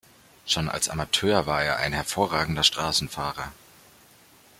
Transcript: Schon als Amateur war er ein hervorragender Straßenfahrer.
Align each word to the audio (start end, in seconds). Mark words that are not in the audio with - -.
Schon 0.47 0.67
als 0.67 0.89
Amateur 0.89 1.45
war 1.45 1.63
er 1.63 1.77
ein 1.77 1.93
hervorragender 1.93 2.63
Straßenfahrer. 2.63 3.51